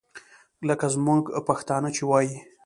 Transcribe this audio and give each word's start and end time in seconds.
لکه 0.67 0.85
زموږ 0.95 1.23
پښتانه 1.47 1.89
چې 1.95 2.03
وایي. 2.09 2.35